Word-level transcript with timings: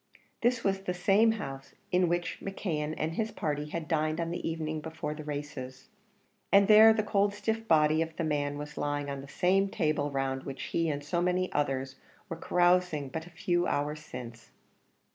This 0.41 0.63
was 0.63 0.79
the 0.79 0.95
same 0.95 1.33
house 1.33 1.75
in 1.91 2.07
which 2.07 2.39
McKeon 2.41 2.95
and 2.97 3.13
his 3.13 3.29
party 3.29 3.67
had 3.69 3.87
dined 3.87 4.19
on 4.19 4.31
the 4.31 4.49
evening 4.49 4.81
before 4.81 5.13
the 5.13 5.23
races, 5.23 5.89
and 6.51 6.67
there 6.67 6.91
the 6.91 7.03
cold 7.03 7.35
stiff 7.35 7.67
body 7.67 8.01
of 8.01 8.15
the 8.15 8.23
man 8.23 8.57
was 8.57 8.79
lying 8.79 9.11
on 9.11 9.21
the 9.21 9.27
same 9.27 9.69
table 9.69 10.09
round 10.09 10.41
which 10.41 10.63
he 10.63 10.89
and 10.89 11.03
so 11.03 11.21
many 11.21 11.53
others 11.53 11.97
were 12.29 12.35
carousing 12.35 13.09
but 13.09 13.27
a 13.27 13.29
few 13.29 13.67
hours 13.67 13.99
since. 13.99 14.49